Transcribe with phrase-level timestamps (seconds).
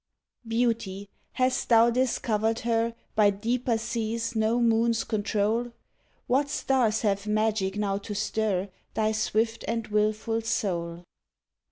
[0.47, 5.73] Beauty— hast thou discovered her By deeper seas no moons control*?
[6.25, 11.03] What stars have magic now to stir Thy swift and wilful soul?